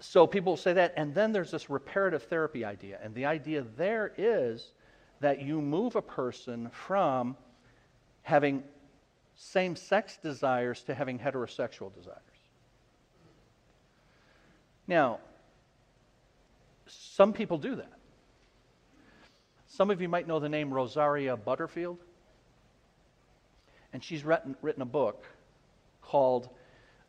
[0.00, 2.98] So people say that, and then there's this reparative therapy idea.
[3.02, 4.72] And the idea there is
[5.20, 7.36] that you move a person from
[8.22, 8.64] having
[9.36, 12.18] same sex desires to having heterosexual desires.
[14.88, 15.20] Now,
[16.86, 17.92] some people do that.
[19.68, 21.98] Some of you might know the name Rosaria Butterfield.
[23.92, 25.24] And she's written, written a book
[26.00, 26.48] called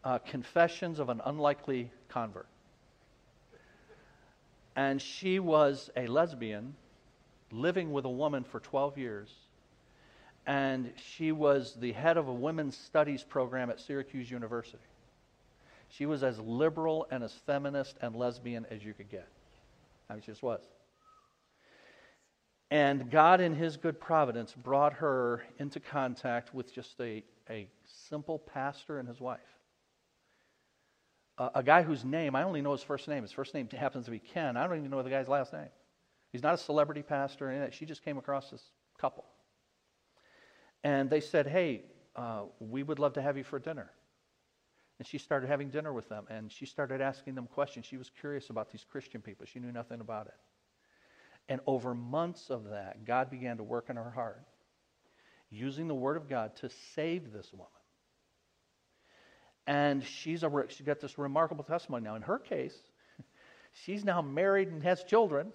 [0.03, 2.47] uh, Confessions of an Unlikely Convert.
[4.75, 6.75] And she was a lesbian
[7.51, 9.29] living with a woman for 12 years
[10.45, 14.83] and she was the head of a women's studies program at Syracuse University.
[15.89, 19.27] She was as liberal and as feminist and lesbian as you could get.
[20.09, 20.61] I mean, she just was.
[22.73, 28.39] And God, in His good providence, brought her into contact with just a, a simple
[28.39, 29.39] pastor and his wife.
[31.37, 33.21] a guy whose name, I only know his first name.
[33.21, 34.57] His first name happens to be Ken.
[34.57, 35.69] I don't even know the guy's last name.
[36.31, 37.51] He's not a celebrity pastor.
[37.51, 38.63] And she just came across this
[38.97, 39.25] couple.
[40.83, 41.83] And they said, Hey,
[42.15, 43.91] uh, we would love to have you for dinner.
[44.97, 47.85] And she started having dinner with them and she started asking them questions.
[47.85, 49.45] She was curious about these Christian people.
[49.45, 50.33] She knew nothing about it.
[51.49, 54.45] And over months of that, God began to work in her heart,
[55.49, 57.67] using the Word of God to save this woman.
[59.67, 62.03] And she's a, she got this remarkable testimony.
[62.03, 62.77] Now, in her case,
[63.71, 65.51] she's now married and has children.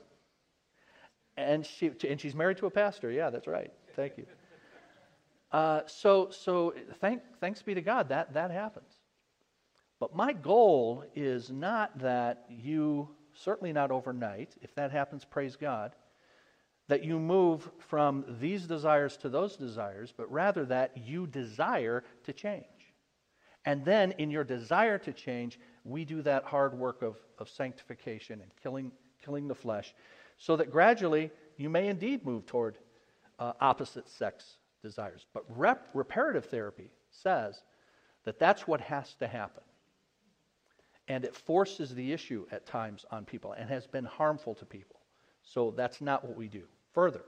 [1.37, 3.11] And, she, and she's married to a pastor.
[3.11, 3.73] Yeah, that's right.
[3.97, 4.27] Thank you.
[5.51, 8.93] Uh, so so thank, thanks be to God that that happens.
[10.01, 13.09] But my goal is not that you,
[13.39, 15.95] certainly not overnight, if that happens, praise God,
[16.89, 22.33] that you move from these desires to those desires, but rather that you desire to
[22.33, 22.65] change.
[23.65, 28.41] And then in your desire to change, we do that hard work of, of sanctification
[28.41, 28.91] and killing,
[29.23, 29.95] killing the flesh,
[30.39, 32.79] so that gradually you may indeed move toward
[33.39, 35.27] uh, opposite sex desires.
[35.35, 37.61] But rep- reparative therapy says
[38.25, 39.63] that that's what has to happen.
[41.09, 45.01] And it forces the issue at times on people and has been harmful to people.
[45.43, 46.65] So that's not what we do.
[46.93, 47.25] Further,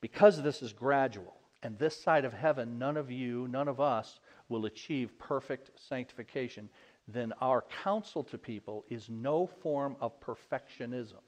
[0.00, 4.20] because this is gradual, and this side of heaven, none of you, none of us
[4.48, 6.68] will achieve perfect sanctification,
[7.08, 11.22] then our counsel to people is no form of perfectionism.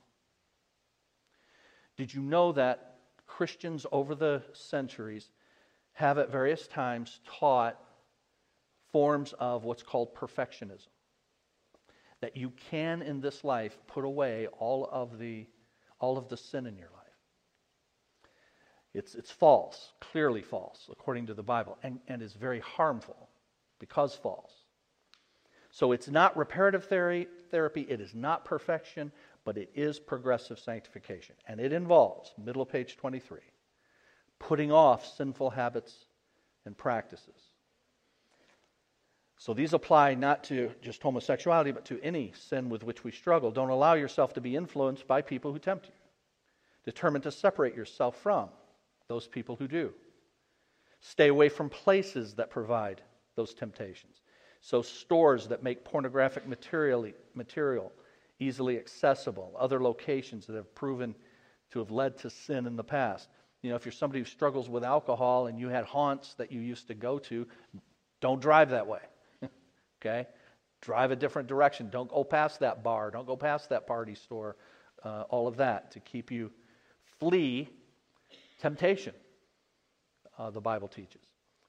[1.96, 5.30] Did you know that Christians over the centuries
[5.92, 7.80] have at various times taught
[8.92, 10.86] forms of what's called perfectionism?
[12.20, 15.46] That you can in this life put away all of the,
[16.00, 16.98] all of the sin in your life.
[18.94, 23.28] It's, it's false, clearly false, according to the Bible, and, and is very harmful
[23.78, 24.52] because false.
[25.70, 29.12] So it's not reparative theory, therapy, it is not perfection,
[29.44, 31.34] but it is progressive sanctification.
[31.46, 33.38] And it involves, middle of page 23,
[34.38, 36.06] putting off sinful habits
[36.64, 37.47] and practices.
[39.38, 43.52] So these apply not to just homosexuality, but to any sin with which we struggle.
[43.52, 45.92] Don't allow yourself to be influenced by people who tempt you.
[46.84, 48.48] Determine to separate yourself from
[49.06, 49.92] those people who do.
[51.00, 53.00] Stay away from places that provide
[53.36, 54.22] those temptations.
[54.60, 57.92] So, stores that make pornographic material, material
[58.40, 61.14] easily accessible, other locations that have proven
[61.70, 63.28] to have led to sin in the past.
[63.62, 66.60] You know, if you're somebody who struggles with alcohol and you had haunts that you
[66.60, 67.46] used to go to,
[68.20, 69.00] don't drive that way.
[70.00, 70.26] Okay?
[70.80, 71.90] Drive a different direction.
[71.90, 73.10] Don't go past that bar.
[73.10, 74.56] Don't go past that party store.
[75.04, 76.50] Uh, all of that to keep you
[77.18, 77.68] flee
[78.60, 79.14] temptation,
[80.38, 81.22] uh, the Bible teaches.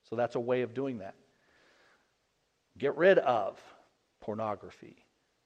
[0.10, 1.16] So that's a way of doing that.
[2.78, 3.60] Get rid of
[4.20, 4.98] pornography.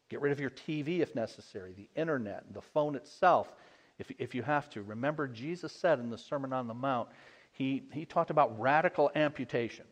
[0.09, 3.51] Get rid of your TV if necessary, the internet, the phone itself
[3.99, 4.81] if, if you have to.
[4.84, 7.09] Remember, Jesus said in the Sermon on the Mount,
[7.51, 9.86] he, he talked about radical amputation.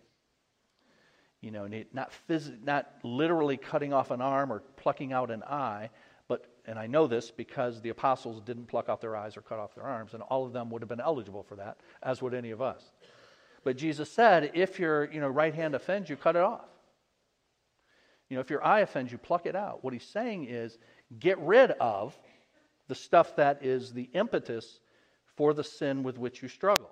[1.42, 5.90] You know, not, phys- not literally cutting off an arm or plucking out an eye,
[6.28, 9.58] but, and I know this because the apostles didn't pluck out their eyes or cut
[9.58, 12.36] off their arms, and all of them would have been eligible for that, as would
[12.36, 12.92] any of us.
[13.64, 16.70] But Jesus said, if your you know, right hand offends you, cut it off.
[18.30, 19.84] You know, if your eye offends you, pluck it out.
[19.84, 20.78] What he's saying is
[21.20, 22.18] get rid of
[22.88, 24.80] the stuff that is the impetus
[25.36, 26.92] for the sin with which you struggle.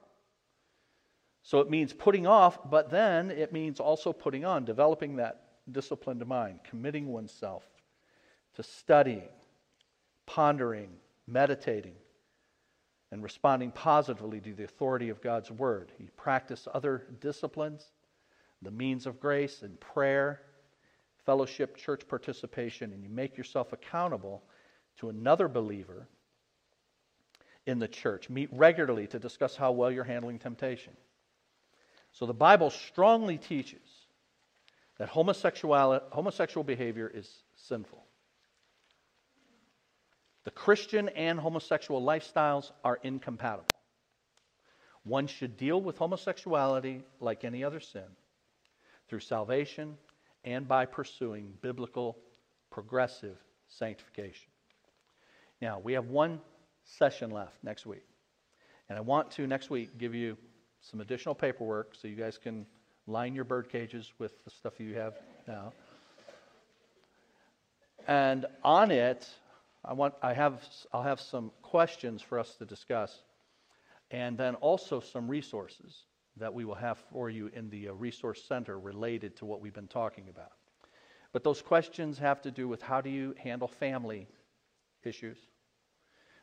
[1.44, 6.26] So it means putting off, but then it means also putting on, developing that disciplined
[6.26, 7.64] mind, committing oneself
[8.56, 9.30] to studying,
[10.26, 10.90] pondering,
[11.28, 11.96] meditating,
[13.12, 15.92] and responding positively to the authority of God's Word.
[15.98, 17.92] You practice other disciplines,
[18.62, 20.42] the means of grace and prayer,
[21.26, 24.44] fellowship, church participation, and you make yourself accountable
[24.98, 26.08] to another believer
[27.66, 28.30] in the church.
[28.30, 30.94] Meet regularly to discuss how well you're handling temptation.
[32.12, 33.80] So the Bible strongly teaches
[34.98, 38.04] that homosexual, homosexual behavior is sinful.
[40.44, 43.70] The Christian and homosexual lifestyles are incompatible.
[45.04, 48.04] One should deal with homosexuality like any other sin
[49.08, 49.98] through salvation
[50.44, 52.18] and by pursuing biblical
[52.70, 53.38] progressive
[53.68, 54.50] sanctification.
[55.62, 56.42] Now, we have one
[56.84, 58.06] session left next week.
[58.88, 60.38] And I want to next week give you
[60.82, 62.66] some additional paperwork so you guys can
[63.08, 65.16] line your bird cages with the stuff you have
[65.48, 65.74] now.
[68.08, 69.28] And on it,
[69.84, 70.64] I want I have
[70.94, 73.24] I'll have some questions for us to discuss
[74.12, 76.06] and then also some resources
[76.38, 79.74] that we will have for you in the uh, resource center related to what we've
[79.74, 80.52] been talking about.
[81.32, 84.28] But those questions have to do with how do you handle family
[85.04, 85.38] issues?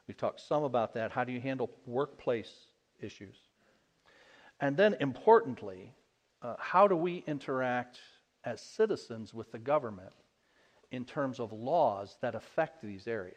[0.07, 1.11] We've talked some about that.
[1.11, 2.53] How do you handle workplace
[3.01, 3.37] issues?
[4.61, 5.93] And then, importantly,
[6.43, 7.99] uh, how do we interact
[8.47, 10.13] as citizens with the government
[10.93, 13.37] in terms of laws that affect these areas.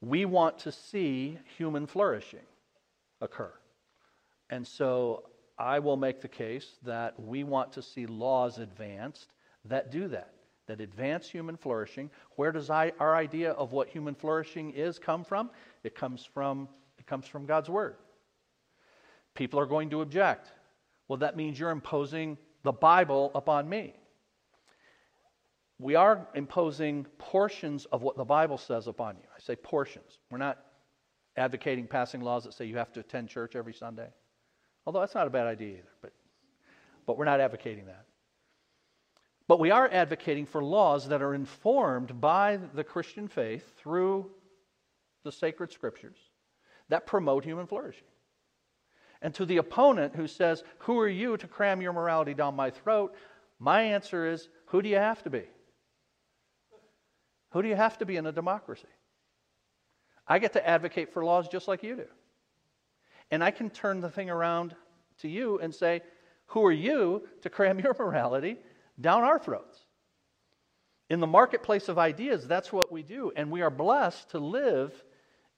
[0.00, 2.44] We want to see human flourishing
[3.20, 3.52] occur.
[4.50, 9.28] And so I will make the case that we want to see laws advanced
[9.66, 10.34] that do that,
[10.66, 12.10] that advance human flourishing.
[12.34, 15.50] Where does I, our idea of what human flourishing is come from?
[15.84, 17.94] It comes from, it comes from God's Word.
[19.34, 20.50] People are going to object.
[21.08, 23.94] Well, that means you're imposing the Bible upon me.
[25.78, 29.24] We are imposing portions of what the Bible says upon you.
[29.34, 30.18] I say portions.
[30.30, 30.58] We're not
[31.36, 34.08] advocating passing laws that say you have to attend church every Sunday.
[34.86, 36.12] Although that's not a bad idea either, but,
[37.06, 38.04] but we're not advocating that.
[39.48, 44.30] But we are advocating for laws that are informed by the Christian faith through
[45.24, 46.18] the sacred scriptures
[46.88, 48.06] that promote human flourishing.
[49.22, 52.70] And to the opponent who says, Who are you to cram your morality down my
[52.70, 53.14] throat?
[53.58, 55.44] My answer is, Who do you have to be?
[57.52, 58.88] Who do you have to be in a democracy?
[60.26, 62.06] I get to advocate for laws just like you do.
[63.30, 64.74] And I can turn the thing around
[65.20, 66.02] to you and say,
[66.46, 68.58] Who are you to cram your morality
[69.00, 69.78] down our throats?
[71.08, 73.32] In the marketplace of ideas, that's what we do.
[73.36, 75.04] And we are blessed to live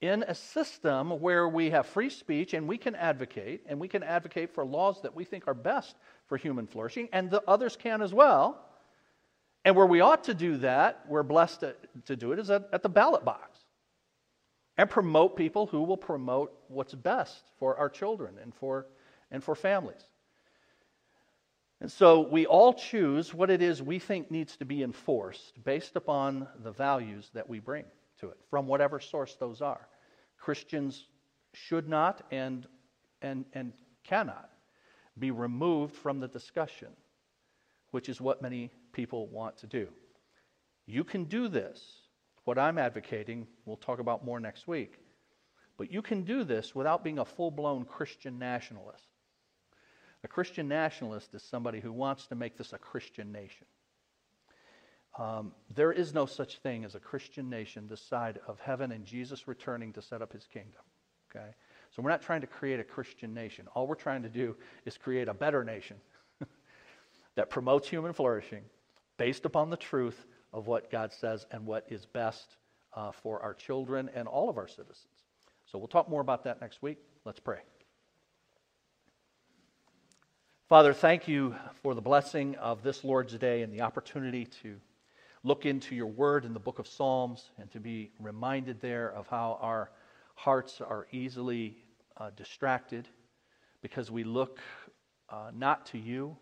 [0.04, 4.02] in a system where we have free speech and we can advocate, and we can
[4.02, 5.96] advocate for laws that we think are best
[6.26, 8.66] for human flourishing, and the others can as well.
[9.64, 11.74] And where we ought to do that, we're blessed to,
[12.04, 13.60] to do it, is at, at the ballot box
[14.76, 18.86] and promote people who will promote what's best for our children and for,
[19.30, 20.02] and for families.
[21.80, 25.96] And so we all choose what it is we think needs to be enforced based
[25.96, 27.84] upon the values that we bring
[28.20, 29.88] to it, from whatever source those are.
[30.44, 31.08] Christians
[31.54, 32.66] should not and,
[33.22, 33.72] and, and
[34.02, 34.50] cannot
[35.18, 36.88] be removed from the discussion,
[37.92, 39.88] which is what many people want to do.
[40.86, 42.04] You can do this
[42.44, 44.98] what I'm advocating, we'll talk about more next week.
[45.78, 49.08] But you can do this without being a full blown Christian nationalist.
[50.24, 53.66] A Christian nationalist is somebody who wants to make this a Christian nation.
[55.16, 59.04] Um, there is no such thing as a Christian nation this side of heaven and
[59.04, 60.82] Jesus returning to set up his kingdom.
[61.30, 61.54] Okay?
[61.94, 63.66] So we're not trying to create a Christian nation.
[63.74, 65.96] All we're trying to do is create a better nation
[67.36, 68.62] that promotes human flourishing
[69.16, 72.56] based upon the truth of what God says and what is best
[72.94, 75.06] uh, for our children and all of our citizens.
[75.66, 76.98] So we'll talk more about that next week.
[77.24, 77.58] Let's pray.
[80.68, 84.80] Father, thank you for the blessing of this Lord's Day and the opportunity to
[85.44, 89.28] look into your word in the book of Psalms and to be reminded there of
[89.28, 89.90] how our
[90.34, 91.76] hearts are easily
[92.16, 93.06] uh, distracted
[93.82, 94.58] because we look
[95.28, 96.36] uh, not to you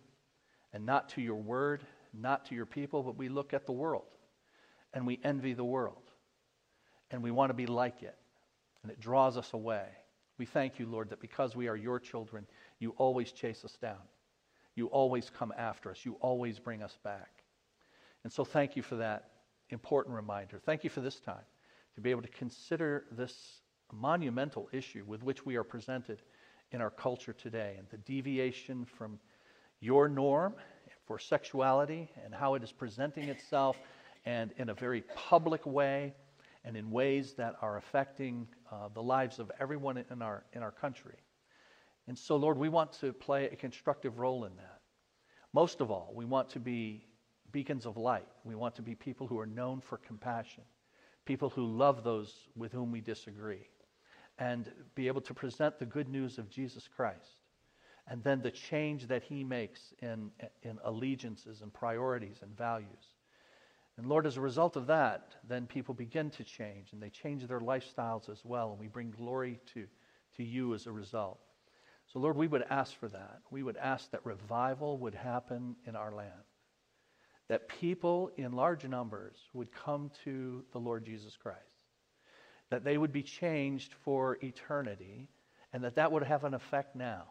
[0.72, 1.82] and not to your word
[2.12, 4.16] not to your people, but we look at the world
[4.92, 6.11] and we envy the world
[7.11, 8.16] and we want to be like it
[8.82, 9.86] and it draws us away.
[10.38, 12.46] We thank you, Lord, that because we are your children,
[12.78, 14.00] you always chase us down.
[14.74, 16.05] You always come after us.
[16.05, 17.41] You always bring us back.
[18.24, 19.30] And so thank you for that
[19.70, 20.60] important reminder.
[20.64, 21.44] Thank you for this time
[21.94, 23.60] to be able to consider this
[23.92, 26.22] monumental issue with which we are presented
[26.70, 29.18] in our culture today and the deviation from
[29.80, 30.54] your norm
[31.06, 33.76] for sexuality and how it is presenting itself
[34.24, 36.14] and in a very public way
[36.64, 40.70] and in ways that are affecting uh, the lives of everyone in our, in our
[40.70, 41.16] country.
[42.06, 44.80] And so, Lord, we want to play a constructive role in that.
[45.52, 47.04] Most of all, we want to be
[47.53, 48.26] beacons of light.
[48.44, 50.64] We want to be people who are known for compassion,
[51.24, 53.68] people who love those with whom we disagree,
[54.38, 57.42] and be able to present the good news of Jesus Christ
[58.09, 60.30] and then the change that he makes in,
[60.62, 63.14] in allegiances and priorities and values.
[63.96, 67.46] And Lord, as a result of that, then people begin to change and they change
[67.46, 69.86] their lifestyles as well, and we bring glory to,
[70.36, 71.38] to you as a result.
[72.12, 73.40] So, Lord, we would ask for that.
[73.50, 76.30] We would ask that revival would happen in our land,
[77.53, 81.59] that people in large numbers would come to the Lord Jesus Christ,
[82.70, 85.28] that they would be changed for eternity,
[85.70, 87.24] and that that would have an effect now.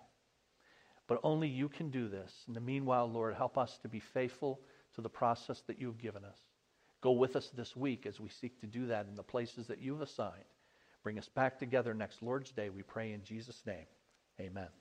[1.08, 2.32] But only you can do this.
[2.48, 4.60] In the meanwhile, Lord, help us to be faithful
[4.94, 6.38] to the process that you've given us.
[7.02, 9.82] Go with us this week as we seek to do that in the places that
[9.82, 10.46] you've assigned.
[11.02, 13.88] Bring us back together next Lord's Day, we pray in Jesus' name.
[14.40, 14.81] Amen.